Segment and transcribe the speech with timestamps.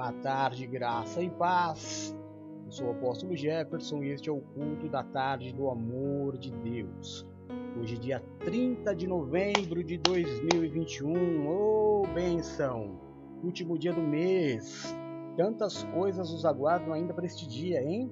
[0.00, 2.16] Boa tarde, graça e paz.
[2.64, 6.50] Eu sou o apóstolo Jefferson e este é o culto da tarde do amor de
[6.50, 7.28] Deus.
[7.78, 11.46] Hoje, dia 30 de novembro de 2021.
[11.46, 12.98] Ô, oh, benção!
[13.44, 14.96] Último dia do mês.
[15.36, 18.10] Tantas coisas nos aguardam ainda para este dia, hein?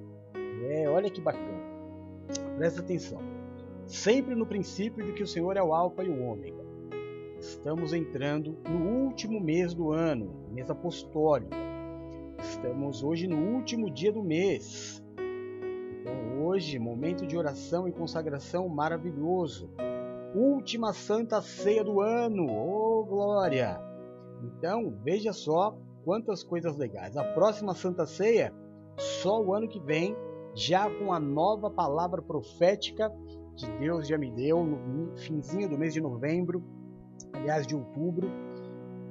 [0.69, 1.65] É, olha que bacana.
[2.59, 3.23] Presta atenção.
[3.87, 6.63] Sempre no princípio de que o Senhor é o Alfa e o Ômega.
[7.41, 11.68] Estamos entrando no último mês do ano, mês apostólico.
[12.39, 15.03] Estamos hoje no último dia do mês.
[16.01, 19.71] Então, hoje, momento de oração e consagração maravilhoso.
[20.35, 22.47] Última Santa Ceia do ano.
[22.47, 23.81] Oh, glória!
[24.43, 27.17] Então, veja só quantas coisas legais.
[27.17, 28.53] A próxima Santa Ceia,
[28.97, 30.17] só o ano que vem,
[30.55, 33.13] já com a nova palavra profética
[33.57, 36.63] que Deus já me deu no finzinho do mês de novembro
[37.33, 38.31] aliás, de outubro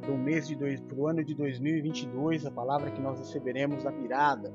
[0.07, 3.91] do mês de dois, para o ano de 2022, a palavra que nós receberemos na
[3.91, 4.53] virada.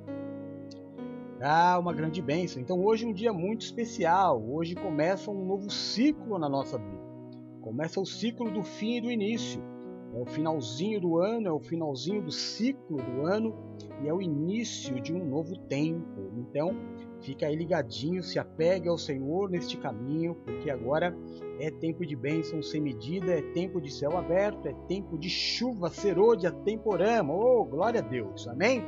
[1.40, 2.62] Ah, uma grande bênção.
[2.62, 4.42] Então hoje é um dia muito especial.
[4.42, 7.02] Hoje começa um novo ciclo na nossa vida.
[7.60, 9.62] Começa o ciclo do fim e do início.
[10.14, 13.54] É o finalzinho do ano, é o finalzinho do ciclo do ano
[14.02, 16.30] e é o início de um novo tempo.
[16.36, 16.76] Então,
[17.22, 21.16] Fica aí ligadinho, se apegue ao Senhor neste caminho, porque agora
[21.60, 25.88] é tempo de bênção sem medida, é tempo de céu aberto, é tempo de chuva
[25.88, 27.32] serôdia temporama.
[27.32, 28.82] Oh, glória a Deus, amém?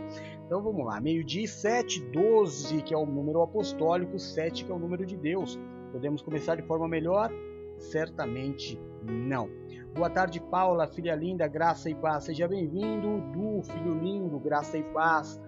[0.44, 4.80] Então vamos lá, meio-dia 7, 12, que é o número apostólico, 7, que é o
[4.80, 5.58] número de Deus.
[5.92, 7.30] Podemos começar de forma melhor?
[7.78, 9.48] Certamente não.
[9.94, 12.24] Boa tarde, Paula, filha linda, graça e paz.
[12.24, 15.40] Seja bem-vindo, Du, filho lindo, graça e paz.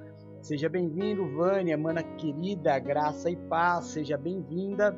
[0.47, 4.97] Seja bem-vindo, Vânia, mana querida, graça e paz, seja bem-vinda.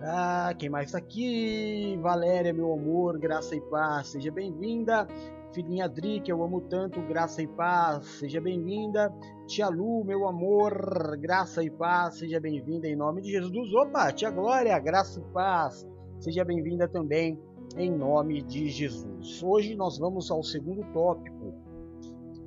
[0.00, 1.98] Ah, quem mais está aqui?
[2.00, 5.08] Valéria, meu amor, graça e paz, seja bem-vinda.
[5.52, 9.12] Filhinha Adri, que eu amo tanto, graça e paz, seja bem-vinda.
[9.48, 13.74] Tia Lu, meu amor, graça e paz, seja bem-vinda em nome de Jesus.
[13.74, 15.84] Opa, tia Glória, graça e paz,
[16.20, 17.36] seja bem-vinda também
[17.76, 19.42] em nome de Jesus.
[19.42, 21.67] Hoje nós vamos ao segundo tópico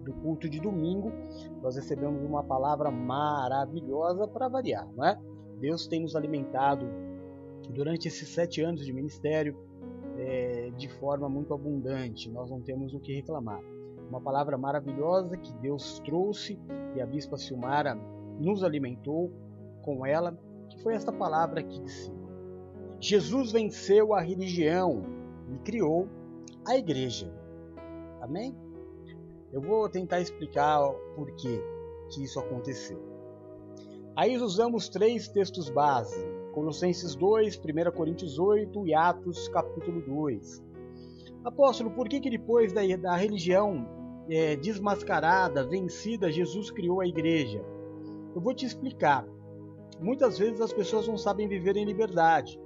[0.01, 1.11] do culto de domingo,
[1.61, 5.19] nós recebemos uma palavra maravilhosa para variar, não é?
[5.59, 6.85] Deus tem nos alimentado
[7.69, 9.57] durante esses sete anos de ministério
[10.17, 13.61] é, de forma muito abundante, nós não temos o que reclamar.
[14.09, 16.59] Uma palavra maravilhosa que Deus trouxe
[16.95, 17.95] e a Bispa Silmara
[18.39, 19.31] nos alimentou
[19.81, 20.37] com ela,
[20.69, 22.21] que foi esta palavra aqui de cima.
[22.99, 25.03] Jesus venceu a religião
[25.49, 26.07] e criou
[26.67, 27.33] a igreja.
[28.21, 28.55] Amém?
[29.51, 30.79] Eu vou tentar explicar
[31.15, 31.61] por que,
[32.17, 32.99] isso aconteceu.
[34.15, 40.63] Aí usamos três textos base: Colossenses 2, 1 Coríntios 8 e Atos capítulo 2.
[41.43, 43.87] Apóstolo, por que, que depois da, da religião
[44.29, 47.63] é, desmascarada, vencida, Jesus criou a igreja?
[48.33, 49.27] Eu vou te explicar.
[49.99, 52.59] Muitas vezes as pessoas não sabem viver em liberdade.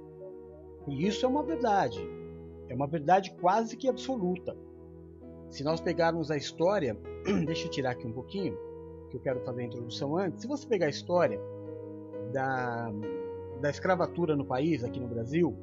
[0.86, 2.00] E isso é uma verdade.
[2.68, 4.56] É uma verdade quase que absoluta.
[5.50, 6.96] Se nós pegarmos a história,
[7.46, 8.56] deixa eu tirar aqui um pouquinho,
[9.10, 10.42] que eu quero fazer a introdução antes.
[10.42, 11.40] Se você pegar a história
[12.32, 12.92] da,
[13.60, 15.56] da escravatura no país, aqui no Brasil,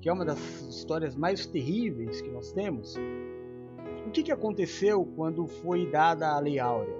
[0.00, 0.38] que é uma das
[0.68, 2.96] histórias mais terríveis que nós temos,
[4.06, 6.94] o que, que aconteceu quando foi dada a Lei Áurea?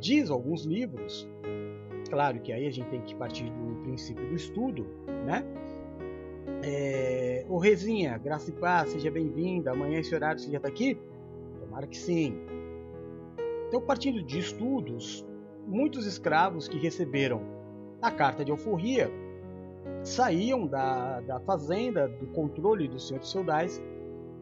[0.00, 1.28] Diz alguns livros,
[2.08, 4.86] claro que aí a gente tem que partir do princípio do estudo,
[5.24, 5.44] né?
[6.68, 9.70] É, Ô Rezinha, graça e paz, seja bem-vinda.
[9.70, 10.98] Amanhã esse horário você já está aqui?
[11.60, 12.36] Tomara que sim.
[13.68, 15.24] Então, partindo de estudos,
[15.64, 17.40] muitos escravos que receberam
[18.02, 19.08] a carta de alforria
[20.02, 23.80] saíam da, da fazenda, do controle dos senhores feudais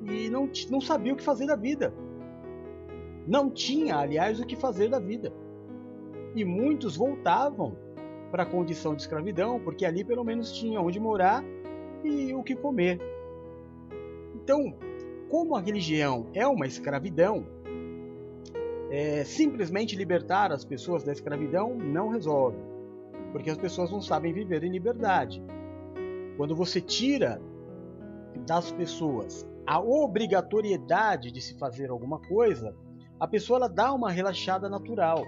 [0.02, 1.92] e não, não sabiam o que fazer da vida.
[3.26, 5.30] Não tinha, aliás, o que fazer da vida.
[6.34, 7.76] E muitos voltavam
[8.30, 11.44] para a condição de escravidão, porque ali pelo menos tinha onde morar
[12.04, 13.00] e o que comer.
[14.34, 14.74] Então,
[15.30, 17.46] como a religião é uma escravidão,
[18.90, 22.58] é, simplesmente libertar as pessoas da escravidão não resolve,
[23.32, 25.42] porque as pessoas não sabem viver em liberdade.
[26.36, 27.40] Quando você tira
[28.46, 32.76] das pessoas a obrigatoriedade de se fazer alguma coisa,
[33.18, 35.24] a pessoa ela dá uma relaxada natural.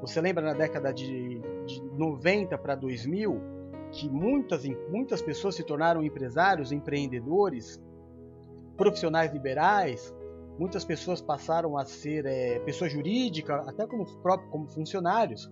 [0.00, 3.40] Você lembra na década de, de 90 para 2000,
[3.94, 7.80] que muitas, muitas pessoas se tornaram empresários, empreendedores,
[8.76, 10.12] profissionais liberais,
[10.58, 15.50] muitas pessoas passaram a ser é, pessoa jurídica, até como, próprio, como funcionários.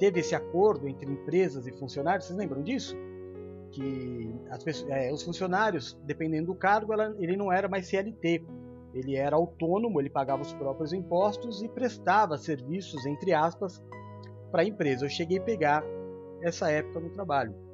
[0.00, 2.96] Teve esse acordo entre empresas e funcionários, vocês lembram disso?
[3.70, 4.34] Que
[4.64, 8.44] pessoas, é, os funcionários, dependendo do cargo, ela, ele não era mais CLT,
[8.94, 13.80] ele era autônomo, ele pagava os próprios impostos e prestava serviços, entre aspas,
[14.50, 15.04] para a empresa.
[15.04, 15.84] Eu cheguei a pegar
[16.42, 17.65] essa época no trabalho.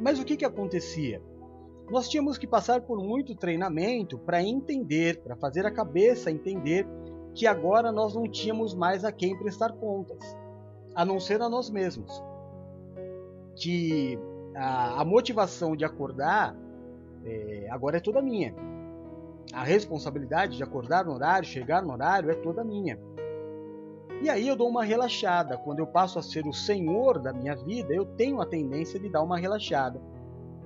[0.00, 1.22] Mas o que, que acontecia?
[1.90, 6.86] Nós tínhamos que passar por muito treinamento para entender, para fazer a cabeça entender
[7.34, 10.36] que agora nós não tínhamos mais a quem prestar contas,
[10.94, 12.22] a não ser a nós mesmos.
[13.54, 14.18] Que
[14.54, 16.56] a, a motivação de acordar
[17.24, 18.54] é, agora é toda minha
[19.52, 22.98] a responsabilidade de acordar no horário, chegar no horário é toda minha.
[24.22, 25.58] E aí eu dou uma relaxada.
[25.58, 29.08] Quando eu passo a ser o senhor da minha vida, eu tenho a tendência de
[29.10, 30.00] dar uma relaxada.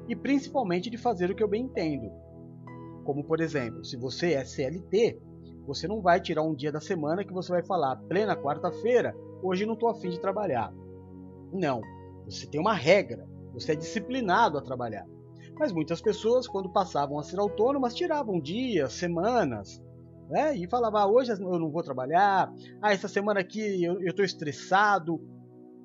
[0.08, 2.10] E principalmente de fazer o que eu bem entendo.
[3.04, 5.20] Como por exemplo, se você é CLT,
[5.66, 9.66] você não vai tirar um dia da semana que você vai falar, plena quarta-feira, hoje
[9.66, 10.72] não estou afim de trabalhar.
[11.52, 11.80] Não.
[12.24, 13.28] Você tem uma regra.
[13.52, 15.06] Você é disciplinado a trabalhar.
[15.58, 19.82] Mas muitas pessoas, quando passavam a ser autônomas, tiravam dias, semanas,
[20.30, 20.56] né?
[20.56, 25.20] E falavam, ah, hoje eu não vou trabalhar, ah, essa semana aqui eu estou estressado.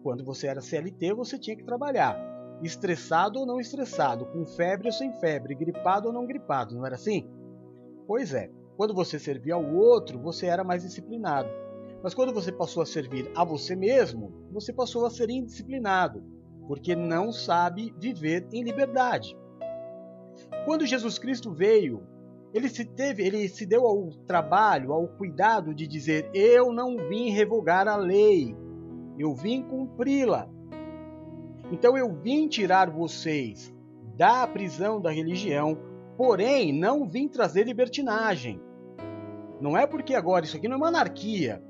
[0.03, 2.15] Quando você era CLT, você tinha que trabalhar.
[2.61, 6.95] Estressado ou não estressado, com febre ou sem febre, gripado ou não gripado, não era
[6.95, 7.27] assim?
[8.07, 11.49] Pois é, quando você servia ao outro, você era mais disciplinado.
[12.03, 16.23] Mas quando você passou a servir a você mesmo, você passou a ser indisciplinado,
[16.67, 19.35] porque não sabe viver em liberdade.
[20.65, 22.05] Quando Jesus Cristo veio,
[22.55, 27.29] ele se teve, ele se deu ao trabalho, ao cuidado de dizer: "Eu não vim
[27.29, 28.55] revogar a lei,
[29.19, 30.47] eu vim cumpri-la".
[31.69, 33.75] Então eu vim tirar vocês
[34.15, 35.77] da prisão da religião,
[36.15, 38.61] porém não vim trazer libertinagem.
[39.59, 41.61] Não é porque agora isso aqui não é uma anarquia.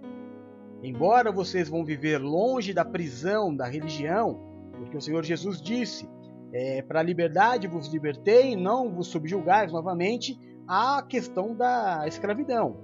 [0.84, 4.40] Embora vocês vão viver longe da prisão da religião,
[4.78, 6.08] porque o Senhor Jesus disse:
[6.54, 12.78] é, para a liberdade vos libertei, não vos subjulgais novamente a questão da escravidão.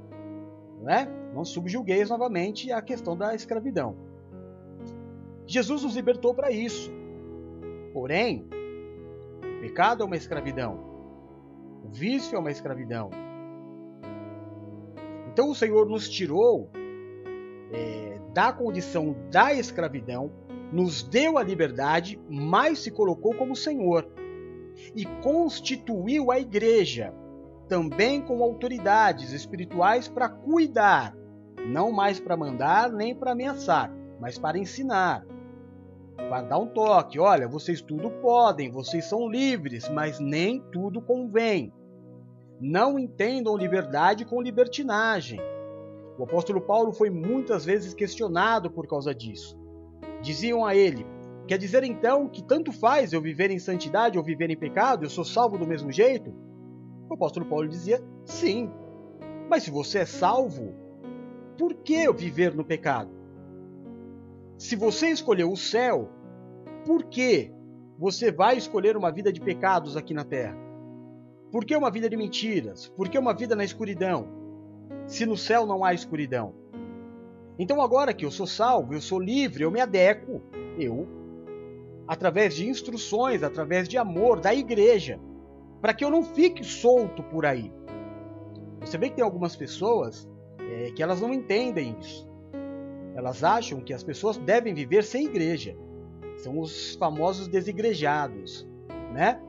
[0.82, 1.08] Né?
[1.34, 3.96] Não subjulgueis novamente a questão da escravidão.
[5.46, 6.92] Jesus nos libertou para isso.
[7.94, 8.48] Porém,
[9.58, 10.80] o pecado é uma escravidão.
[11.84, 13.10] O vício é uma escravidão.
[15.32, 16.70] Então o Senhor nos tirou
[17.72, 20.32] é, da condição da escravidão
[20.72, 24.08] nos deu a liberdade, mas se colocou como Senhor
[24.96, 27.14] e constituiu a igreja
[27.72, 31.16] também com autoridades espirituais para cuidar,
[31.70, 33.90] não mais para mandar nem para ameaçar,
[34.20, 35.26] mas para ensinar,
[36.18, 37.18] para dar um toque.
[37.18, 41.72] Olha, vocês tudo podem, vocês são livres, mas nem tudo convém.
[42.60, 45.40] Não entendam liberdade com libertinagem.
[46.20, 49.58] O apóstolo Paulo foi muitas vezes questionado por causa disso.
[50.22, 51.08] Diziam a ele:
[51.48, 55.10] Quer dizer então que tanto faz eu viver em santidade ou viver em pecado, eu
[55.10, 56.51] sou salvo do mesmo jeito?
[57.12, 58.72] O apóstolo Paulo dizia: Sim.
[59.50, 60.74] Mas se você é salvo,
[61.58, 63.12] por que eu viver no pecado?
[64.58, 66.10] Se você escolheu o céu,
[66.86, 67.52] por que
[68.00, 70.58] você vai escolher uma vida de pecados aqui na terra?
[71.52, 72.88] Por que uma vida de mentiras?
[72.88, 74.30] Por que uma vida na escuridão?
[75.06, 76.56] Se no céu não há escuridão.
[77.60, 80.42] Então agora que eu sou salvo, eu sou livre, eu me adequo,
[80.80, 81.06] eu,
[82.08, 85.20] através de instruções, através de amor da igreja,
[85.82, 87.74] para que eu não fique solto por aí.
[88.82, 90.30] Você vê que tem algumas pessoas
[90.60, 92.30] é, que elas não entendem isso.
[93.16, 95.76] Elas acham que as pessoas devem viver sem igreja.
[96.38, 98.68] São os famosos desigrejados,
[99.14, 99.42] né?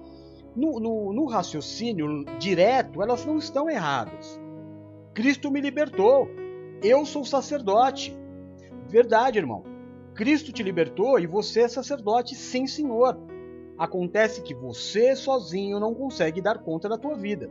[0.55, 4.41] No, no, no raciocínio direto, elas não estão erradas.
[5.15, 6.29] Cristo me libertou.
[6.83, 8.17] Eu sou sacerdote.
[8.89, 9.62] Verdade, irmão.
[10.15, 13.19] Cristo te libertou e você é sacerdote, sim, senhor.
[13.83, 17.51] Acontece que você sozinho não consegue dar conta da tua vida.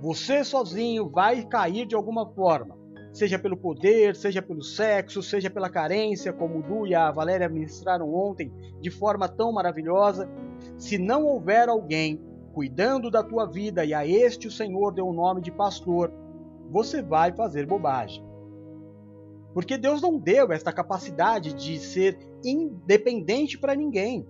[0.00, 2.78] Você sozinho vai cair de alguma forma,
[3.12, 7.48] seja pelo poder, seja pelo sexo, seja pela carência, como o Du e a Valéria
[7.48, 10.30] ministraram ontem de forma tão maravilhosa.
[10.76, 12.22] Se não houver alguém
[12.52, 16.12] cuidando da tua vida, e a este o Senhor deu o nome de pastor,
[16.70, 18.24] você vai fazer bobagem.
[19.52, 24.24] Porque Deus não deu esta capacidade de ser independente para ninguém.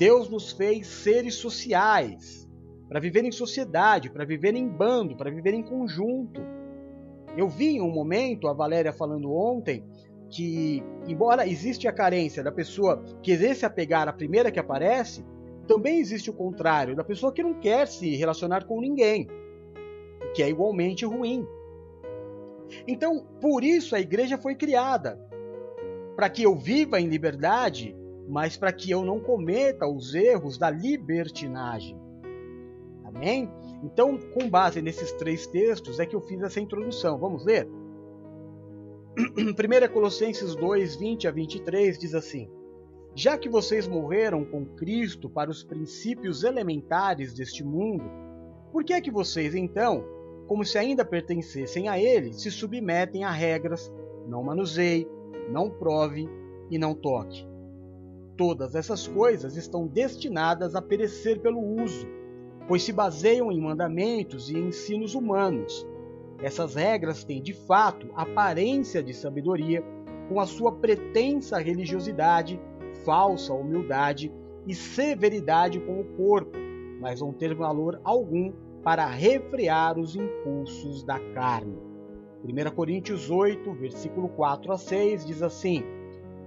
[0.00, 2.48] Deus nos fez seres sociais,
[2.88, 6.40] para viver em sociedade, para viver em bando, para viver em conjunto.
[7.36, 9.84] Eu vi em um momento a Valéria falando ontem
[10.30, 15.22] que, embora existe a carência da pessoa querer se apegar à primeira que aparece,
[15.68, 19.28] também existe o contrário, da pessoa que não quer se relacionar com ninguém
[20.32, 21.46] que é igualmente ruim.
[22.88, 25.20] Então, por isso a igreja foi criada
[26.16, 27.94] para que eu viva em liberdade,
[28.30, 31.98] mas para que eu não cometa os erros da libertinagem.
[33.04, 33.50] Amém?
[33.82, 37.18] Então, com base nesses três textos, é que eu fiz essa introdução.
[37.18, 37.66] Vamos ler?
[39.18, 42.48] 1 Colossenses 2, 20 a 23 diz assim:
[43.16, 48.04] Já que vocês morreram com Cristo para os princípios elementares deste mundo,
[48.70, 50.04] por que é que vocês, então,
[50.46, 53.92] como se ainda pertencessem a ele, se submetem a regras
[54.28, 55.08] não manuseie,
[55.50, 56.28] não prove
[56.70, 57.49] e não toque?
[58.40, 62.08] Todas essas coisas estão destinadas a perecer pelo uso,
[62.66, 65.86] pois se baseiam em mandamentos e ensinos humanos
[66.42, 69.84] essas regras têm, de fato, aparência de sabedoria,
[70.28, 72.58] com a sua pretensa religiosidade,
[73.04, 74.32] falsa humildade
[74.66, 76.56] e severidade com o corpo,
[77.00, 81.76] mas não ter valor algum para refrear os impulsos da carne.
[82.42, 85.84] 1 Coríntios 8, versículo 4 a 6 diz assim: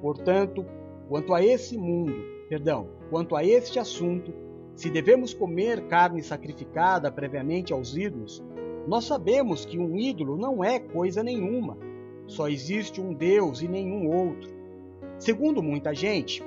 [0.01, 0.65] Portanto,
[1.07, 2.15] quanto a esse mundo,
[2.49, 4.33] perdão, quanto a este assunto,
[4.75, 8.43] se devemos comer carne sacrificada previamente aos ídolos,
[8.87, 11.77] nós sabemos que um ídolo não é coisa nenhuma,
[12.27, 14.49] só existe um Deus e nenhum outro.
[15.17, 16.43] Segundo muita gente,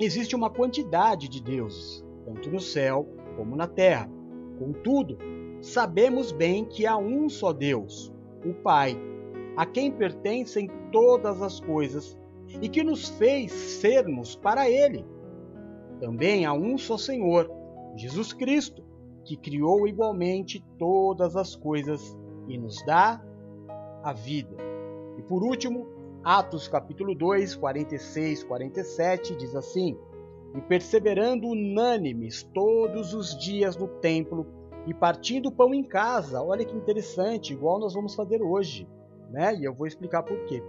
[0.00, 4.08] existe uma quantidade de deuses, tanto no céu como na terra.
[4.58, 5.18] Contudo,
[5.60, 8.12] sabemos bem que há um só Deus,
[8.44, 8.96] o Pai,
[9.56, 12.18] a quem pertencem todas as coisas
[12.60, 15.04] e que nos fez sermos para Ele.
[16.00, 17.50] Também há um só Senhor,
[17.96, 18.82] Jesus Cristo
[19.24, 22.16] que criou igualmente todas as coisas
[22.48, 23.22] e nos dá
[24.02, 24.56] a vida.
[25.18, 25.86] E por último,
[26.24, 29.96] Atos capítulo 2, 46, 47 diz assim:
[30.54, 34.46] E perseverando unânimes todos os dias no templo
[34.86, 36.42] e partindo o pão em casa.
[36.42, 38.88] Olha que interessante, igual nós vamos fazer hoje,
[39.30, 39.54] né?
[39.54, 40.62] E eu vou explicar por quê.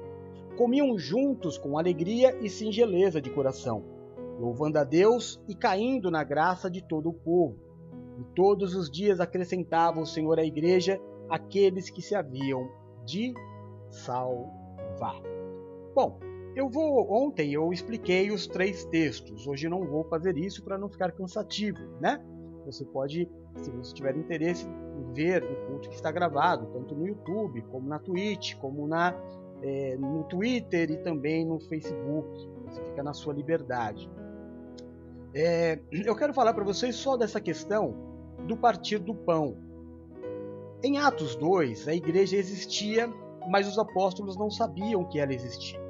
[0.57, 3.83] Comiam juntos com alegria e singeleza de coração,
[4.39, 7.57] louvando a Deus e caindo na graça de todo o povo.
[8.19, 12.69] E todos os dias acrescentava o Senhor à igreja aqueles que se haviam
[13.03, 13.33] de
[13.89, 15.22] salvar.
[15.95, 16.19] Bom,
[16.55, 19.48] eu vou ontem eu expliquei os três textos.
[19.48, 22.24] Hoje não vou fazer isso para não ficar cansativo, né?
[22.65, 24.67] Você pode, se você tiver interesse,
[25.13, 29.13] ver o culto que está gravado, tanto no YouTube, como na Twitch, como na
[29.63, 32.29] é, no Twitter e também no Facebook.
[32.67, 34.10] Você fica na sua liberdade.
[35.34, 37.96] É, eu quero falar para vocês só dessa questão
[38.46, 39.55] do partir do pão.
[40.84, 43.12] Em Atos 2, a igreja existia,
[43.50, 45.82] mas os apóstolos não sabiam que ela existia.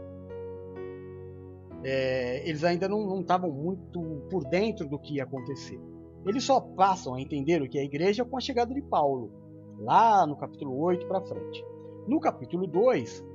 [1.84, 4.00] É, eles ainda não estavam muito
[4.30, 5.80] por dentro do que ia acontecer.
[6.25, 9.32] Eles só passam a entender o que é a igreja com a chegada de Paulo,
[9.80, 11.65] lá no capítulo 8 para frente.
[12.08, 13.25] No capítulo 2,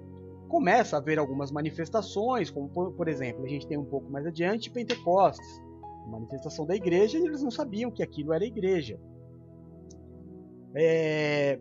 [0.48, 4.26] começa a haver algumas manifestações, como por, por exemplo, a gente tem um pouco mais
[4.26, 5.62] adiante Pentecostes,
[6.08, 8.98] manifestação da igreja e eles não sabiam que aquilo era igreja.
[10.74, 11.60] É...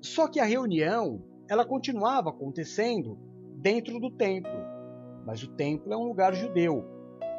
[0.00, 3.18] Só que a reunião ela continuava acontecendo
[3.56, 4.52] dentro do templo,
[5.24, 6.84] mas o templo é um lugar judeu.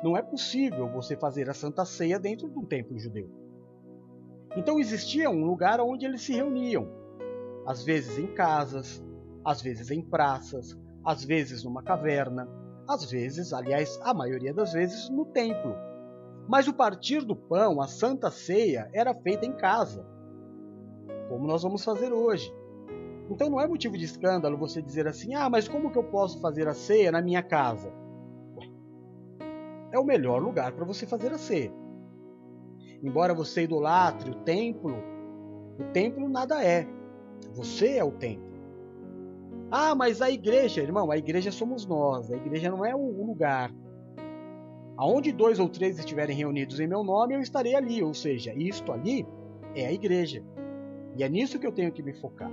[0.04, 3.30] Não é possível você fazer a Santa Ceia dentro de um templo judeu.
[4.56, 6.88] Então existia um lugar onde eles se reuniam,
[7.66, 9.04] às vezes em casas,
[9.46, 12.48] às vezes em praças, às vezes numa caverna,
[12.88, 15.76] às vezes, aliás, a maioria das vezes, no templo.
[16.48, 20.06] Mas o partir do pão, a santa ceia, era feita em casa,
[21.30, 22.54] como nós vamos fazer hoje.
[23.30, 26.42] Então não é motivo de escândalo você dizer assim: ah, mas como que eu posso
[26.42, 27.92] fazer a ceia na minha casa?
[29.92, 31.72] É o melhor lugar para você fazer a ceia.
[33.02, 34.96] Embora você idolatre o templo,
[35.80, 36.88] o templo nada é.
[37.54, 38.53] Você é o templo.
[39.76, 42.32] Ah, mas a igreja, irmão, a igreja somos nós.
[42.32, 43.74] A igreja não é o lugar.
[44.96, 48.04] Aonde dois ou três estiverem reunidos em meu nome, eu estarei ali.
[48.04, 49.26] Ou seja, isto ali
[49.74, 50.44] é a igreja.
[51.18, 52.52] E é nisso que eu tenho que me focar.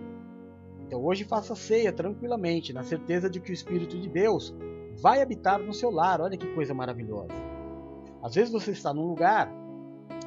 [0.80, 4.56] Então hoje faça ceia tranquilamente, na certeza de que o Espírito de Deus
[4.98, 6.22] vai habitar no seu lar.
[6.22, 7.34] Olha que coisa maravilhosa.
[8.22, 9.52] Às vezes você está num lugar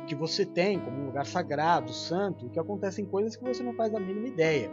[0.05, 3.73] que você tem como um lugar sagrado, santo, e que acontecem coisas que você não
[3.73, 4.69] faz a mínima ideia.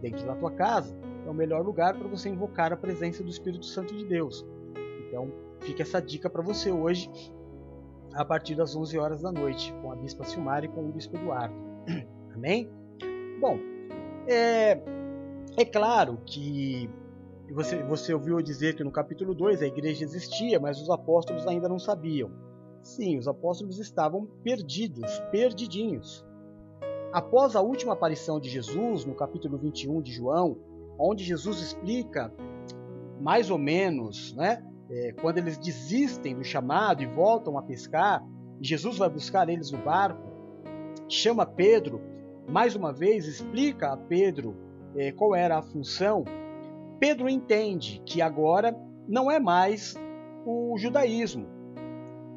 [0.00, 3.66] Dentro da tua casa é o melhor lugar para você invocar a presença do Espírito
[3.66, 4.46] Santo de Deus.
[5.06, 5.30] Então,
[5.60, 7.10] Fica essa dica para você hoje,
[8.14, 11.16] a partir das 11 horas da noite, com a Bispa Silmara e com o Bispo
[11.16, 11.54] Eduardo.
[12.34, 12.70] Amém?
[13.40, 13.58] Bom,
[14.28, 14.80] é,
[15.56, 16.88] é claro que
[17.50, 21.68] você, você ouviu dizer que no capítulo 2 a igreja existia, mas os apóstolos ainda
[21.68, 22.30] não sabiam.
[22.82, 26.24] Sim, os apóstolos estavam perdidos, perdidinhos.
[27.12, 30.58] Após a última aparição de Jesus, no capítulo 21 de João,
[30.98, 32.32] onde Jesus explica
[33.20, 38.24] mais ou menos né, é, quando eles desistem do chamado e voltam a pescar,
[38.60, 40.22] Jesus vai buscar eles no barco,
[41.08, 42.00] chama Pedro,
[42.48, 44.56] mais uma vez explica a Pedro
[44.96, 46.24] eh, qual era a função,
[46.98, 48.74] Pedro entende que agora
[49.06, 49.94] não é mais
[50.44, 51.46] o judaísmo,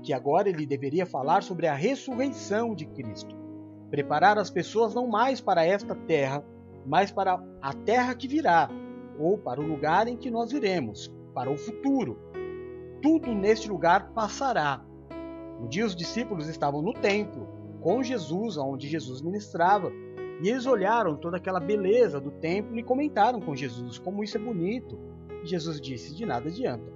[0.03, 3.35] que agora ele deveria falar sobre a ressurreição de Cristo,
[3.89, 6.43] preparar as pessoas não mais para esta terra,
[6.85, 8.69] mas para a terra que virá,
[9.17, 12.17] ou para o lugar em que nós iremos, para o futuro.
[13.01, 14.83] Tudo neste lugar passará.
[15.61, 17.47] Um dia os discípulos estavam no templo,
[17.81, 19.91] com Jesus, onde Jesus ministrava,
[20.41, 24.39] e eles olharam toda aquela beleza do templo e comentaram com Jesus como isso é
[24.39, 24.97] bonito.
[25.43, 26.91] Jesus disse: De nada adianta,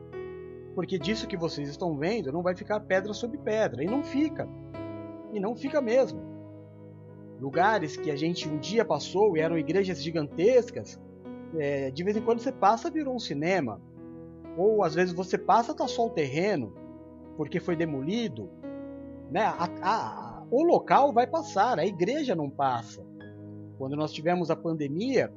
[0.75, 4.47] porque disso que vocês estão vendo não vai ficar pedra sobre pedra, e não fica,
[5.31, 6.32] e não fica mesmo.
[7.43, 10.97] Lugares que a gente um dia passou e eram igrejas gigantescas,
[11.57, 13.81] é, de vez em quando você passa virou um cinema,
[14.57, 16.73] ou às vezes você passa tá só o terreno
[17.35, 18.49] porque foi demolido,
[19.29, 19.41] né?
[19.41, 23.05] A, a, o local vai passar, a igreja não passa.
[23.77, 25.29] Quando nós tivemos a pandemia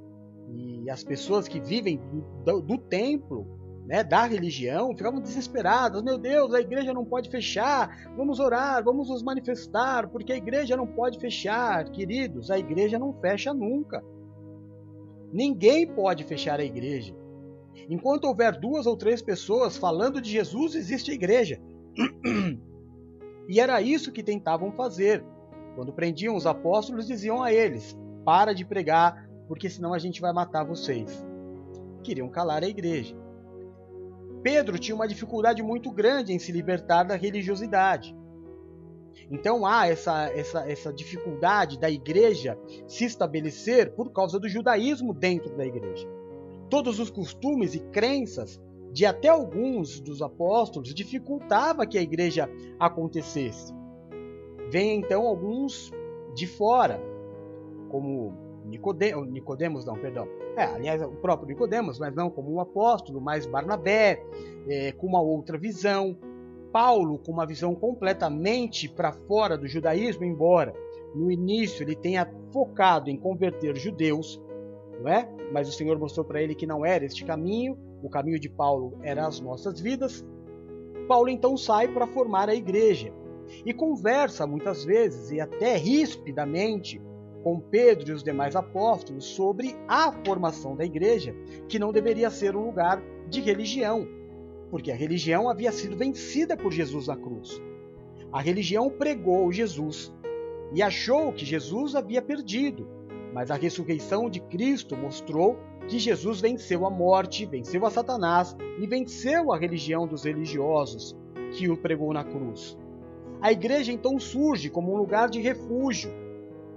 [0.49, 2.01] e as pessoas que vivem
[2.45, 3.49] do, do templo,
[3.87, 6.03] né, da religião, ficavam desesperadas.
[6.03, 8.11] Meu Deus, a igreja não pode fechar.
[8.17, 11.89] Vamos orar, vamos nos manifestar, porque a igreja não pode fechar.
[11.91, 14.05] Queridos, a igreja não fecha nunca.
[15.33, 17.15] Ninguém pode fechar a igreja.
[17.89, 21.61] Enquanto houver duas ou três pessoas falando de Jesus, existe a igreja.
[23.49, 25.25] E era isso que tentavam fazer.
[25.77, 30.33] Quando prendiam os apóstolos, diziam a eles: Para de pregar, porque senão a gente vai
[30.33, 31.25] matar vocês.
[32.03, 33.17] Queriam calar a igreja.
[34.43, 38.15] Pedro tinha uma dificuldade muito grande em se libertar da religiosidade.
[39.31, 45.57] Então há essa, essa, essa dificuldade da igreja se estabelecer por causa do judaísmo dentro
[45.57, 46.07] da igreja.
[46.71, 48.61] Todos os costumes e crenças
[48.93, 53.75] de até alguns dos apóstolos dificultava que a igreja acontecesse.
[54.71, 55.91] Vem então alguns
[56.35, 57.01] de fora,
[57.89, 60.27] como Nicodemos, Nicodemos não, perdão.
[60.57, 64.25] É, aliás, o próprio Nicodemos, mas não como um apóstolo, mas Barnabé,
[64.67, 66.17] é, com uma outra visão.
[66.73, 70.75] Paulo, com uma visão completamente para fora do judaísmo, embora
[71.15, 74.43] no início ele tenha focado em converter judeus,
[75.01, 75.29] não é?
[75.53, 78.99] Mas o Senhor mostrou para ele que não era este caminho, o caminho de Paulo
[79.03, 80.25] era as nossas vidas.
[81.09, 83.13] Paulo então sai para formar a igreja
[83.65, 87.01] e conversa muitas vezes e até rispidamente
[87.47, 91.33] com Pedro e os demais apóstolos sobre a formação da igreja,
[91.69, 94.05] que não deveria ser um lugar de religião,
[94.69, 97.63] porque a religião havia sido vencida por Jesus na cruz.
[98.33, 100.13] A religião pregou Jesus
[100.75, 102.89] e achou que Jesus havia perdido,
[103.33, 105.57] mas a ressurreição de Cristo mostrou
[105.87, 111.17] que Jesus venceu a morte, venceu a Satanás e venceu a religião dos religiosos
[111.53, 112.77] que o pregou na cruz.
[113.41, 116.26] A igreja então surge como um lugar de refúgio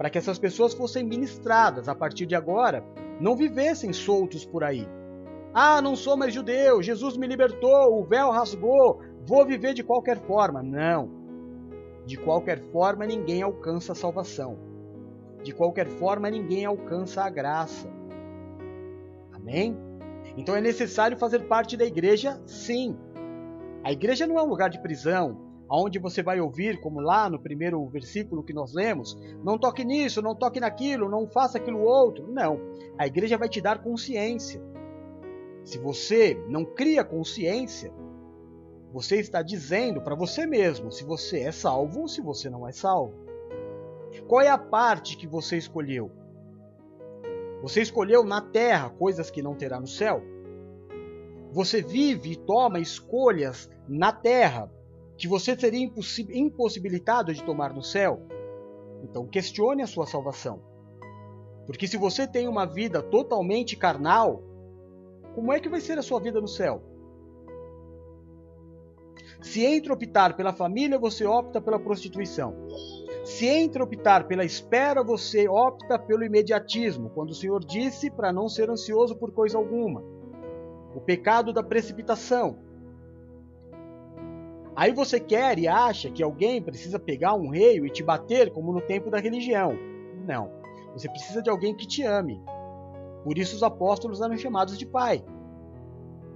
[0.00, 2.82] para que essas pessoas fossem ministradas a partir de agora,
[3.20, 4.88] não vivessem soltos por aí.
[5.52, 10.16] Ah, não sou mais judeu, Jesus me libertou, o véu rasgou, vou viver de qualquer
[10.20, 10.62] forma.
[10.62, 11.10] Não.
[12.06, 14.58] De qualquer forma, ninguém alcança a salvação.
[15.42, 17.86] De qualquer forma, ninguém alcança a graça.
[19.30, 19.76] Amém?
[20.34, 22.96] Então é necessário fazer parte da igreja, sim.
[23.84, 27.38] A igreja não é um lugar de prisão, onde você vai ouvir, como lá no
[27.38, 32.26] primeiro versículo que nós lemos, não toque nisso, não toque naquilo, não faça aquilo outro.
[32.26, 32.60] Não.
[32.98, 34.60] A igreja vai te dar consciência.
[35.64, 37.92] Se você não cria consciência,
[38.92, 42.72] você está dizendo para você mesmo se você é salvo ou se você não é
[42.72, 43.14] salvo.
[44.26, 46.10] Qual é a parte que você escolheu?
[47.62, 50.20] Você escolheu na terra coisas que não terá no céu?
[51.52, 54.70] Você vive e toma escolhas na terra
[55.20, 55.86] que você seria
[56.32, 58.22] impossibilitado de tomar no céu?
[59.04, 60.62] Então questione a sua salvação.
[61.66, 64.42] Porque se você tem uma vida totalmente carnal,
[65.34, 66.82] como é que vai ser a sua vida no céu?
[69.42, 72.54] Se entre optar pela família, você opta pela prostituição.
[73.22, 78.48] Se entre optar pela espera, você opta pelo imediatismo, quando o Senhor disse para não
[78.48, 80.02] ser ansioso por coisa alguma.
[80.94, 82.69] O pecado da precipitação.
[84.74, 88.72] Aí você quer e acha que alguém precisa pegar um rei e te bater como
[88.72, 89.74] no tempo da religião.
[90.26, 90.50] Não.
[90.92, 92.40] Você precisa de alguém que te ame.
[93.24, 95.24] Por isso os apóstolos eram chamados de pai.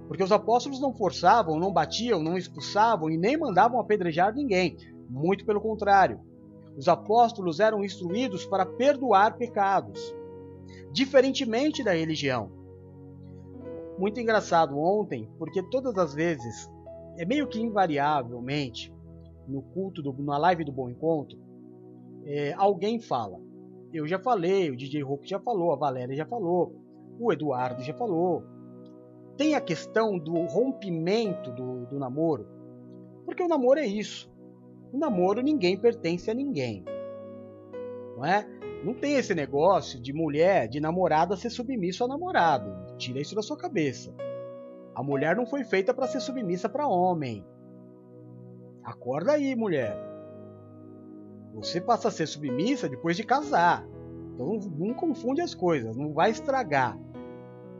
[0.07, 4.77] Porque os apóstolos não forçavam, não batiam, não expulsavam e nem mandavam apedrejar ninguém.
[5.09, 6.19] Muito pelo contrário.
[6.77, 10.13] Os apóstolos eram instruídos para perdoar pecados,
[10.91, 12.51] diferentemente da religião.
[13.97, 16.69] Muito engraçado ontem, porque todas as vezes,
[17.17, 18.93] é meio que invariavelmente,
[19.47, 21.37] no culto, do, na live do Bom Encontro,
[22.25, 23.39] é, alguém fala.
[23.93, 26.75] Eu já falei, o DJ Hulk já falou, a Valéria já falou,
[27.19, 28.43] o Eduardo já falou.
[29.37, 32.47] Tem a questão do rompimento do, do namoro,
[33.25, 34.31] porque o namoro é isso.
[34.91, 36.83] O namoro ninguém pertence a ninguém.
[38.15, 38.47] Não é?
[38.83, 42.97] Não tem esse negócio de mulher, de namorada ser submisso a namorado.
[42.97, 44.13] Tira isso da sua cabeça.
[44.95, 47.45] A mulher não foi feita para ser submissa para homem.
[48.81, 49.97] Acorda aí, mulher.
[51.53, 53.85] Você passa a ser submissa depois de casar.
[54.33, 56.97] Então não confunde as coisas, não vai estragar.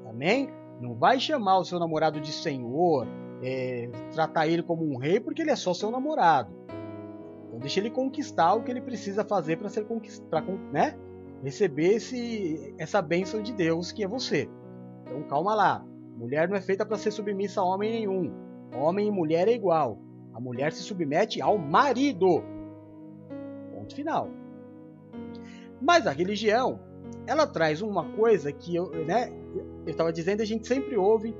[0.07, 0.49] Amém?
[0.81, 3.07] Não vai chamar o seu namorado de senhor,
[3.41, 6.53] é, tratar ele como um rei porque ele é só seu namorado.
[7.47, 10.97] Então deixa ele conquistar o que ele precisa fazer para ser conquistado, né?
[11.43, 14.49] Receber esse, essa bênção de Deus que é você.
[15.05, 15.85] Então calma lá.
[16.15, 18.31] Mulher não é feita para ser submissa a homem nenhum.
[18.73, 19.99] Homem e mulher é igual.
[20.33, 22.43] A mulher se submete ao marido.
[23.73, 24.29] Ponto final.
[25.81, 26.79] Mas a religião,
[27.27, 29.29] ela traz uma coisa que eu, né,
[29.85, 31.35] eu estava dizendo, a gente sempre ouve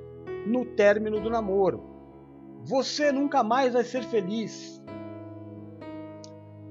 [0.46, 1.84] no término do namoro.
[2.64, 4.82] Você nunca mais vai ser feliz.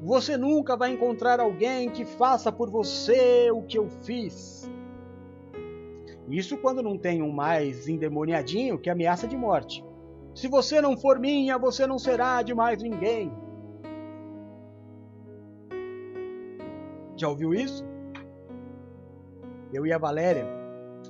[0.02, 4.70] Você nunca vai encontrar alguém que faça por você o que eu fiz.
[6.28, 9.84] Isso quando não tem um mais endemoniadinho que ameaça de morte.
[10.34, 13.32] Se você não for minha, você não será de mais ninguém.
[17.16, 17.84] Já ouviu isso?
[19.72, 20.46] Eu e a Valéria,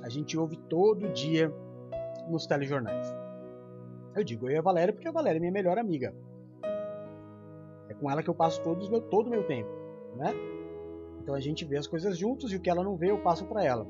[0.03, 1.51] a gente ouve todo dia
[2.29, 3.15] nos telejornais.
[4.15, 6.13] Eu digo eu e a Valéria porque a Valéria é minha melhor amiga.
[7.89, 9.69] É com ela que eu passo todo o meu tempo,
[10.15, 10.33] né?
[11.21, 13.45] Então a gente vê as coisas juntos e o que ela não vê eu passo
[13.45, 13.87] para ela.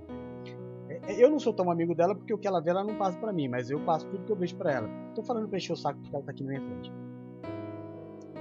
[1.07, 3.17] É, eu não sou tão amigo dela porque o que ela vê ela não passa
[3.17, 4.89] para mim, mas eu passo tudo que eu vejo para ela.
[5.13, 6.93] Tô falando pra encher o saco porque ela tá aqui na minha frente.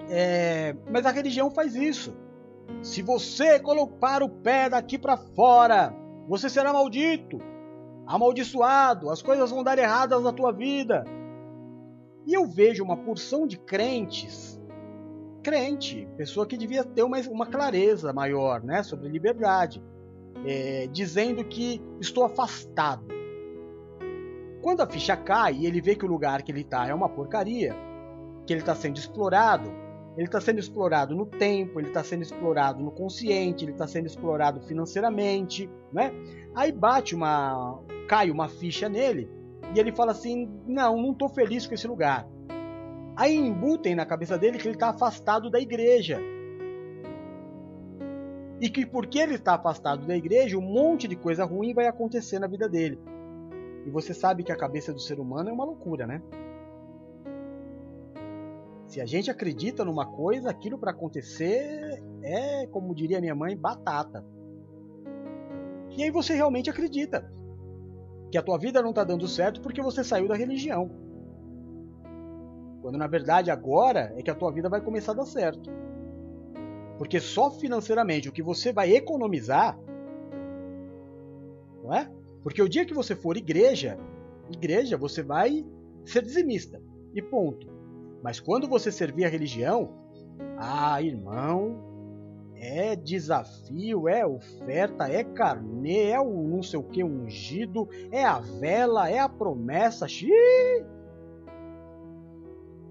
[0.08, 2.14] É, mas a religião faz isso.
[2.82, 5.94] Se você colocar o pé daqui para fora,
[6.28, 7.38] você será maldito,
[8.06, 11.04] amaldiçoado, as coisas vão dar erradas na tua vida.
[12.26, 14.60] E eu vejo uma porção de crentes,
[15.42, 19.82] crente, pessoa que devia ter uma, uma clareza maior né, sobre liberdade,
[20.44, 23.06] é, dizendo que estou afastado.
[24.62, 27.08] Quando a ficha cai e ele vê que o lugar que ele está é uma
[27.08, 27.74] porcaria,
[28.46, 29.70] que ele está sendo explorado,
[30.16, 34.06] ele está sendo explorado no tempo, ele está sendo explorado no consciente, ele está sendo
[34.06, 36.12] explorado financeiramente, né?
[36.54, 39.28] Aí bate uma, cai uma ficha nele
[39.74, 42.28] e ele fala assim: não, não estou feliz com esse lugar.
[43.16, 46.20] Aí embutem na cabeça dele que ele está afastado da igreja.
[48.64, 52.38] E que porque ele está afastado da igreja, um monte de coisa ruim vai acontecer
[52.38, 52.98] na vida dele.
[53.84, 56.22] E você sabe que a cabeça do ser humano é uma loucura, né?
[58.86, 64.24] Se a gente acredita numa coisa, aquilo para acontecer é, como diria minha mãe, batata.
[65.90, 67.30] E aí você realmente acredita
[68.30, 70.90] que a tua vida não está dando certo porque você saiu da religião.
[72.80, 75.70] Quando na verdade agora é que a tua vida vai começar a dar certo.
[77.04, 79.78] Porque só financeiramente o que você vai economizar,
[81.82, 82.10] não é?
[82.42, 83.98] Porque o dia que você for igreja,
[84.50, 85.66] igreja, você vai
[86.06, 86.80] ser dizimista.
[87.14, 87.70] E ponto.
[88.22, 89.92] Mas quando você servir a religião,
[90.56, 91.76] ah, irmão,
[92.54, 98.40] é desafio, é oferta, é carnê, é o não sei o que ungido, é a
[98.40, 100.08] vela, é a promessa.
[100.08, 100.86] Xiii!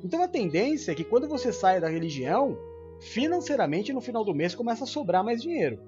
[0.03, 2.55] Então a tendência é que quando você sai da religião,
[3.03, 5.79] financeiramente no final do mês começa a sobrar mais dinheiro.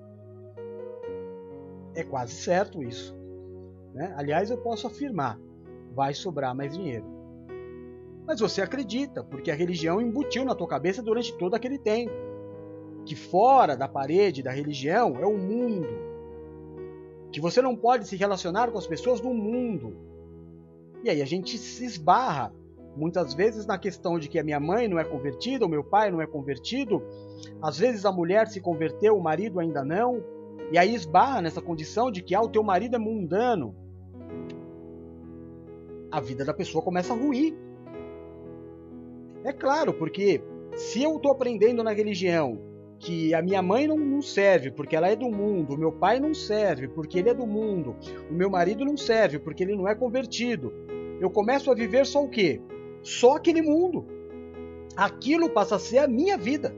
[1.93, 3.15] É quase certo isso.
[3.93, 4.13] Né?
[4.17, 5.39] Aliás, eu posso afirmar:
[5.93, 7.05] vai sobrar mais dinheiro.
[8.27, 12.13] Mas você acredita, porque a religião embutiu na tua cabeça durante todo aquele tempo.
[13.05, 15.87] Que fora da parede da religião é o mundo.
[17.31, 19.95] Que você não pode se relacionar com as pessoas do mundo.
[21.03, 22.51] E aí a gente se esbarra
[22.95, 26.11] muitas vezes na questão de que a minha mãe não é convertida, o meu pai
[26.11, 27.03] não é convertido,
[27.61, 30.23] às vezes a mulher se converteu, o marido ainda não,
[30.71, 33.75] e aí esbarra nessa condição de que ah, o teu marido é mundano.
[36.11, 37.53] A vida da pessoa começa a ruir.
[39.43, 40.41] É claro, porque
[40.75, 42.59] se eu estou aprendendo na religião
[42.97, 46.19] que a minha mãe não, não, serve porque ela é do mundo, o meu pai
[46.19, 47.95] não serve porque ele é do mundo,
[48.29, 50.73] o meu marido não serve porque ele não é convertido,
[51.19, 52.61] eu começo a viver só o quê?
[53.05, 54.03] Só aquele mundo.
[54.97, 56.75] Aquilo passa a ser a minha vida.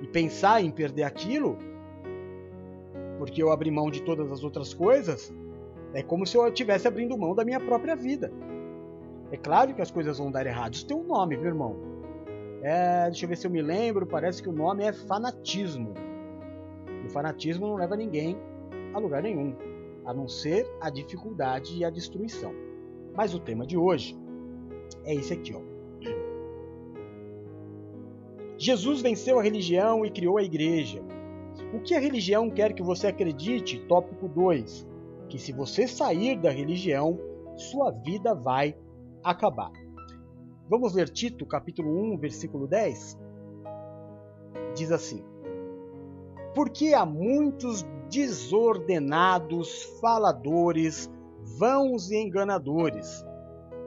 [0.00, 1.58] E pensar em perder aquilo,
[3.18, 5.30] porque eu abri mão de todas as outras coisas,
[5.92, 8.32] é como se eu estivesse abrindo mão da minha própria vida.
[9.30, 10.72] É claro que as coisas vão dar errado.
[10.72, 11.76] Isso tem um nome, viu, irmão?
[12.62, 15.92] É, deixa eu ver se eu me lembro, parece que o nome é fanatismo.
[17.04, 18.38] O fanatismo não leva ninguém
[18.94, 19.54] a lugar nenhum,
[20.06, 22.67] a não ser a dificuldade e a destruição.
[23.18, 24.16] Mas o tema de hoje
[25.02, 25.60] é esse aqui, ó.
[28.56, 31.02] Jesus venceu a religião e criou a igreja.
[31.74, 33.80] O que a religião quer que você acredite?
[33.88, 34.86] Tópico 2.
[35.28, 37.18] Que se você sair da religião,
[37.56, 38.76] sua vida vai
[39.24, 39.72] acabar.
[40.70, 43.18] Vamos ler Tito, capítulo 1, versículo 10?
[44.76, 45.24] Diz assim:
[46.54, 51.10] Porque há muitos desordenados, faladores,
[51.56, 53.24] vãos e enganadores,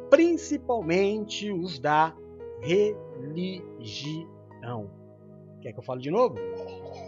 [0.10, 2.16] principalmente os da
[2.60, 3.70] religião.
[5.62, 6.38] Quer que eu fale de novo?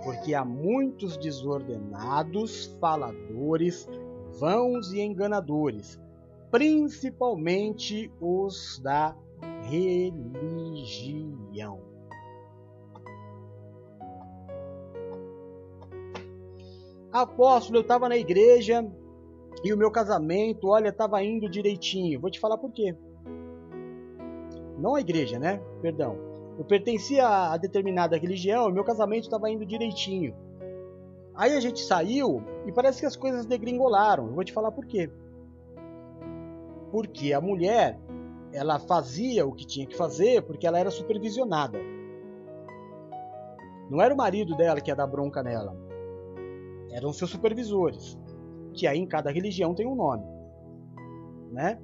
[0.03, 3.87] Porque há muitos desordenados, faladores,
[4.39, 5.99] vãos e enganadores,
[6.51, 9.15] principalmente os da
[9.63, 10.21] religião.
[17.11, 18.83] Apóstolo, eu estava na igreja
[19.63, 22.19] e o meu casamento, olha, estava indo direitinho.
[22.19, 22.95] Vou te falar por quê.
[24.77, 25.61] Não a igreja, né?
[25.81, 30.35] Perdão eu pertencia a determinada religião meu casamento estava indo direitinho.
[31.35, 34.27] Aí a gente saiu e parece que as coisas degringolaram.
[34.27, 35.09] Eu vou te falar por quê.
[36.91, 37.99] Porque a mulher,
[38.51, 41.79] ela fazia o que tinha que fazer porque ela era supervisionada.
[43.89, 45.75] Não era o marido dela que ia dar bronca nela.
[46.91, 48.15] Eram seus supervisores,
[48.73, 50.25] que aí em cada religião tem um nome,
[51.51, 51.79] né?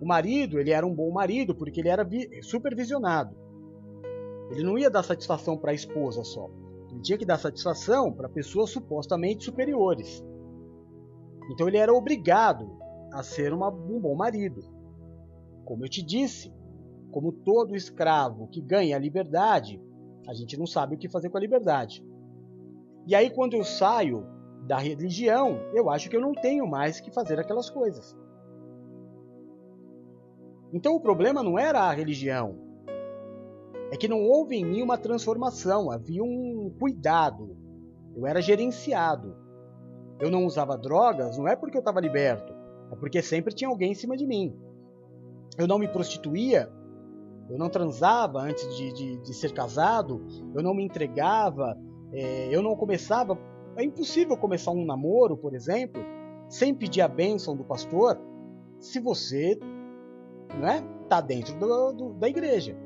[0.00, 2.08] O marido, ele era um bom marido porque ele era
[2.42, 3.34] supervisionado.
[4.50, 6.48] Ele não ia dar satisfação para a esposa só.
[6.90, 10.24] Ele tinha que dar satisfação para pessoas supostamente superiores.
[11.50, 12.70] Então ele era obrigado
[13.12, 14.62] a ser uma, um bom marido.
[15.64, 16.52] Como eu te disse,
[17.10, 19.82] como todo escravo que ganha a liberdade,
[20.26, 22.04] a gente não sabe o que fazer com a liberdade.
[23.06, 24.26] E aí, quando eu saio
[24.68, 28.16] da religião, eu acho que eu não tenho mais que fazer aquelas coisas.
[30.72, 32.68] Então o problema não era a religião,
[33.90, 37.56] é que não houve em mim uma transformação, havia um cuidado.
[38.14, 39.34] Eu era gerenciado.
[40.20, 42.52] Eu não usava drogas, não é porque eu estava liberto,
[42.92, 44.54] é porque sempre tinha alguém em cima de mim.
[45.56, 46.70] Eu não me prostituía,
[47.48, 51.78] eu não transava antes de, de, de ser casado, eu não me entregava,
[52.12, 53.38] é, eu não começava.
[53.78, 56.02] É impossível começar um namoro, por exemplo,
[56.48, 58.18] sem pedir a bênção do pastor,
[58.80, 59.56] se você
[60.58, 62.76] não é, tá dentro do, do, da igreja.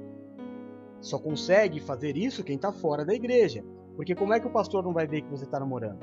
[1.01, 3.65] Só consegue fazer isso quem está fora da igreja.
[3.97, 5.99] Porque como é que o pastor não vai ver que você está namorando?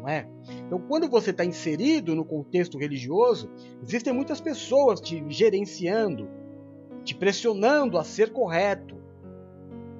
[0.00, 0.26] Não é?
[0.66, 3.50] Então, quando você está inserido no contexto religioso,
[3.82, 6.30] existem muitas pessoas te gerenciando,
[7.04, 9.03] te pressionando a ser correto.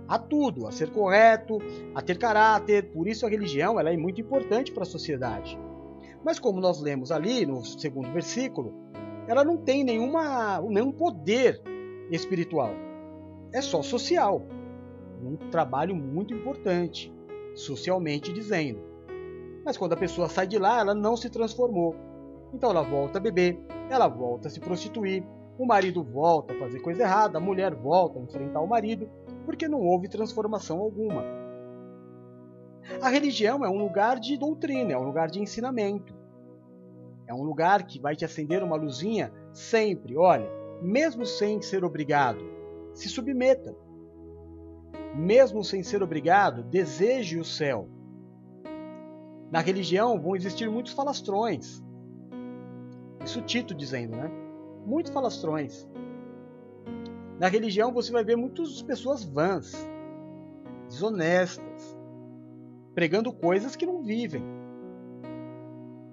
[0.06, 1.58] A tudo, a ser correto,
[1.94, 2.90] a ter caráter.
[2.92, 5.58] Por isso a religião ela é muito importante para a sociedade.
[6.24, 8.74] Mas como nós lemos ali no segundo versículo,
[9.26, 11.60] ela não tem nenhuma, nenhum poder
[12.10, 12.70] espiritual.
[13.52, 14.42] É só social.
[15.22, 17.12] Um trabalho muito importante,
[17.54, 18.80] socialmente dizendo.
[19.64, 21.96] Mas quando a pessoa sai de lá, ela não se transformou.
[22.52, 25.24] Então ela volta a beber, ela volta a se prostituir,
[25.58, 29.08] o marido volta a fazer coisa errada, a mulher volta a enfrentar o marido,
[29.44, 31.24] porque não houve transformação alguma.
[33.00, 36.14] A religião é um lugar de doutrina, é um lugar de ensinamento.
[37.26, 40.16] É um lugar que vai te acender uma luzinha sempre.
[40.16, 40.48] Olha,
[40.82, 42.44] mesmo sem ser obrigado,
[42.92, 43.74] se submeta.
[45.14, 47.88] Mesmo sem ser obrigado, deseje o céu.
[49.50, 51.82] Na religião vão existir muitos falastrões.
[53.24, 54.30] Isso Tito dizendo, né?
[54.84, 55.88] Muitos falastrões.
[57.38, 59.72] Na religião você vai ver muitas pessoas vãs,
[60.88, 61.98] desonestas,
[62.94, 64.42] pregando coisas que não vivem.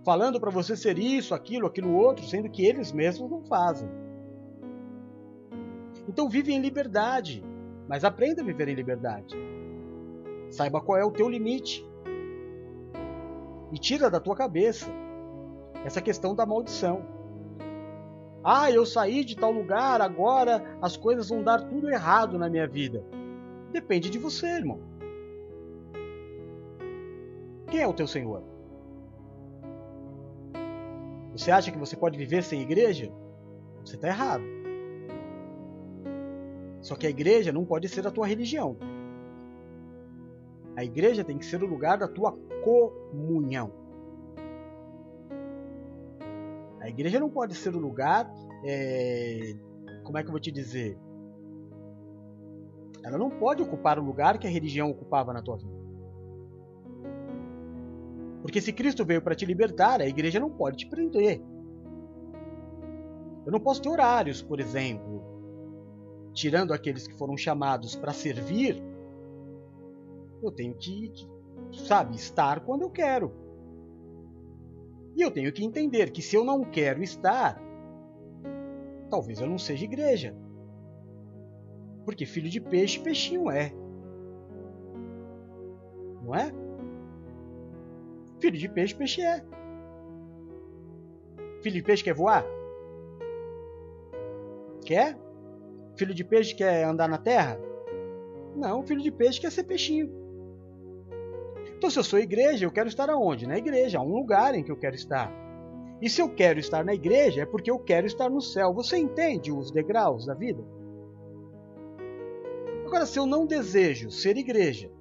[0.03, 3.88] Falando para você ser isso, aquilo, aquilo outro, sendo que eles mesmos não fazem.
[6.07, 7.43] Então vive em liberdade,
[7.88, 9.36] mas aprenda a viver em liberdade.
[10.49, 11.88] Saiba qual é o teu limite.
[13.71, 14.91] E tira da tua cabeça
[15.86, 17.20] essa questão da maldição.
[18.43, 22.67] Ah, eu saí de tal lugar, agora as coisas vão dar tudo errado na minha
[22.67, 23.04] vida.
[23.71, 24.80] Depende de você, irmão.
[27.67, 28.43] Quem é o teu Senhor?
[31.32, 33.12] Você acha que você pode viver sem igreja?
[33.86, 34.43] Você está errado.
[36.82, 38.75] Só que a igreja não pode ser a tua religião.
[40.75, 43.81] A igreja tem que ser o lugar da tua comunhão.
[46.82, 48.30] A igreja não pode ser o lugar,
[48.65, 49.56] é,
[50.04, 50.98] como é que eu vou te dizer,
[53.04, 55.82] Ela não pode ocupar o lugar que a religião ocupava na tua vida.
[58.41, 61.41] Porque se Cristo veio para te libertar, a igreja não pode te prender.
[63.46, 65.24] Eu não posso ter horários, por exemplo,
[66.34, 68.82] tirando aqueles que foram chamados para servir.
[70.41, 71.12] Eu tenho que,
[71.72, 73.32] sabe, estar quando eu quero.
[75.15, 77.62] E eu tenho que entender que se eu não quero estar,
[79.10, 80.36] talvez eu não seja igreja.
[82.06, 83.74] Porque filho de peixe, peixinho é.
[86.24, 86.52] Não é?
[88.39, 89.43] Filho de peixe, peixe é.
[91.62, 92.43] Filho de peixe quer voar?
[94.84, 95.17] Quer?
[95.95, 97.60] Filho de peixe quer andar na terra?
[98.56, 100.20] Não, filho de peixe quer ser peixinho.
[101.82, 103.48] Então, se eu sou igreja, eu quero estar aonde?
[103.48, 105.34] Na igreja, há um lugar em que eu quero estar.
[106.00, 108.72] E se eu quero estar na igreja, é porque eu quero estar no céu.
[108.72, 110.63] Você entende os degraus da vida?
[112.86, 114.91] Agora, se eu não desejo ser igreja,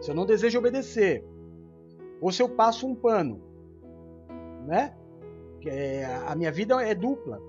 [0.00, 1.24] se eu não desejo obedecer,
[2.20, 3.40] ou se eu passo um pano,
[4.66, 4.96] né?
[5.64, 7.40] É, a minha vida é dupla.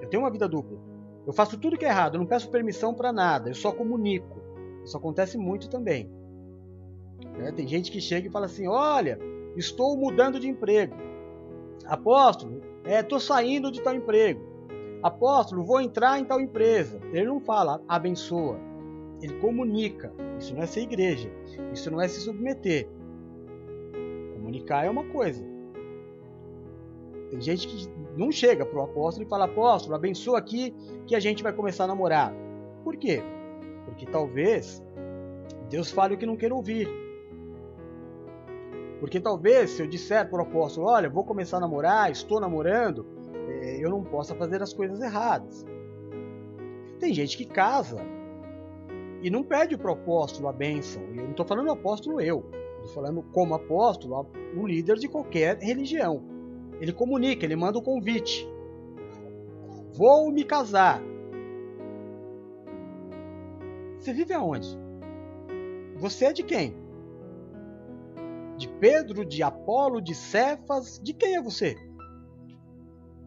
[0.00, 0.76] Eu tenho uma vida dupla.
[1.24, 4.42] Eu faço tudo que é errado, eu não peço permissão para nada, eu só comunico.
[4.84, 6.10] Isso acontece muito também.
[7.38, 9.18] É, tem gente que chega e fala assim: Olha,
[9.56, 10.94] estou mudando de emprego.
[11.86, 14.40] Apóstolo, estou é, saindo de tal emprego.
[15.02, 17.00] Apóstolo, vou entrar em tal empresa.
[17.12, 18.58] Ele não fala abençoa,
[19.20, 20.12] ele comunica.
[20.38, 21.30] Isso não é ser igreja,
[21.72, 22.88] isso não é se submeter.
[24.34, 25.44] Comunicar é uma coisa.
[27.30, 30.74] Tem gente que não chega para o apóstolo e fala: Apóstolo, abençoa aqui
[31.06, 32.32] que a gente vai começar a namorar.
[32.84, 33.22] Por quê?
[33.84, 34.82] Porque talvez
[35.68, 36.88] Deus fale o que não quer ouvir.
[39.02, 43.04] Porque talvez se eu disser para o apóstolo: Olha, vou começar a namorar, estou namorando,
[43.48, 45.66] é, eu não possa fazer as coisas erradas.
[47.00, 47.96] Tem gente que casa
[49.20, 51.02] e não pede para o apóstolo a bênção.
[51.16, 52.48] Eu não estou falando apóstolo eu.
[52.76, 54.24] Estou falando como apóstolo,
[54.56, 56.22] o líder de qualquer religião.
[56.80, 58.48] Ele comunica, ele manda o convite.
[59.94, 61.02] Vou me casar.
[63.98, 64.78] Você vive aonde?
[65.96, 66.81] Você é de quem?
[68.62, 71.00] De Pedro, de Apolo, de Cefas?
[71.02, 71.74] De quem é você?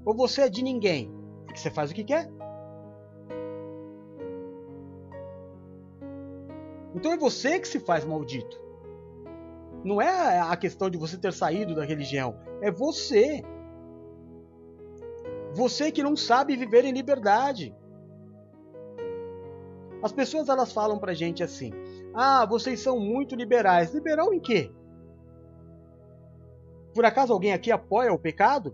[0.06, 1.14] Ou você é de ninguém?
[1.44, 2.32] Porque você faz o que quer?
[6.96, 8.58] Então é você que se faz maldito.
[9.84, 13.44] Não é a questão de você ter saído da religião, é você.
[15.54, 17.76] Você que não sabe viver em liberdade.
[20.02, 21.74] As pessoas elas falam pra gente assim:
[22.14, 23.94] "Ah, vocês são muito liberais".
[23.94, 24.72] Liberal em quê?
[26.96, 28.74] Por acaso alguém aqui apoia o pecado?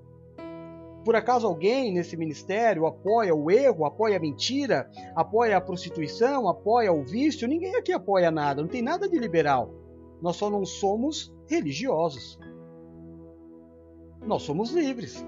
[1.04, 6.94] Por acaso alguém nesse ministério apoia o erro, apoia a mentira, apoia a prostituição, apoia
[6.94, 7.48] o vício?
[7.48, 9.74] Ninguém aqui apoia nada, não tem nada de liberal.
[10.22, 12.40] Nós só não somos religiosos.
[14.24, 15.26] Nós somos livres.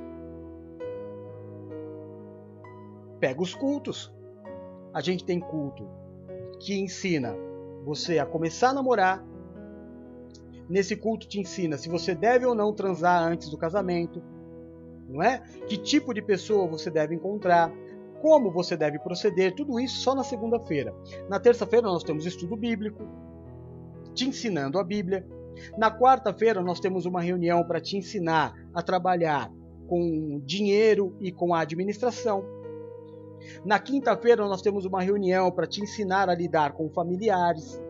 [3.20, 4.14] Pega os cultos.
[4.94, 5.90] A gente tem culto
[6.60, 7.36] que ensina
[7.84, 9.26] você a começar a namorar.
[10.70, 14.22] Nesse culto te ensina se você deve ou não transar antes do casamento,
[15.08, 15.40] não é?
[15.68, 17.72] Que tipo de pessoa você deve encontrar,
[18.22, 20.96] como você deve proceder, tudo isso só na segunda-feira.
[21.30, 23.04] Na terça-feira nós temos estudo bíblico,
[24.14, 25.28] te ensinando a Bíblia.
[25.78, 29.52] Na quarta-feira, nós temos uma reunião para te ensinar a trabalhar
[29.88, 32.44] com dinheiro e com a administração.
[33.66, 37.83] Na quinta-feira, nós temos uma reunião para te ensinar a lidar com familiares.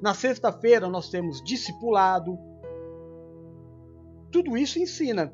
[0.00, 2.38] Na sexta-feira, nós temos discipulado.
[4.30, 5.32] Tudo isso ensina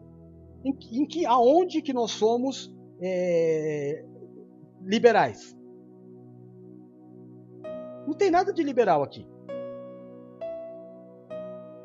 [0.64, 4.04] em, em que, aonde que nós somos é,
[4.82, 5.56] liberais.
[8.06, 9.26] Não tem nada de liberal aqui.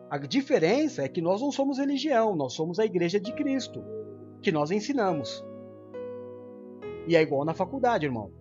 [0.09, 3.83] A diferença é que nós não somos religião, nós somos a igreja de Cristo,
[4.41, 5.43] que nós ensinamos.
[7.07, 8.31] E é igual na faculdade, irmão.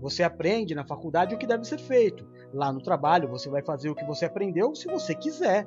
[0.00, 2.24] Você aprende na faculdade o que deve ser feito.
[2.52, 5.66] Lá no trabalho, você vai fazer o que você aprendeu se você quiser.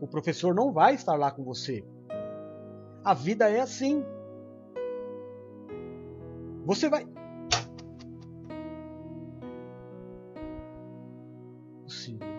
[0.00, 1.84] O professor não vai estar lá com você.
[3.04, 4.04] A vida é assim.
[6.64, 7.06] Você vai.
[11.86, 12.29] Sim.